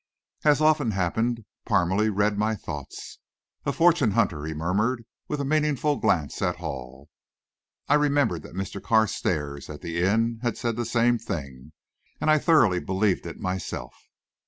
[0.43, 3.19] As often happened, Parmalee read my thoughts.
[3.67, 7.07] "A fortune hunter," he murmured, with a meaning glance at Hall.
[7.87, 8.81] I remembered that Mr.
[8.81, 11.73] Carstairs, at the inn had said the same thing,
[12.19, 13.93] and I thoroughly believed it myself.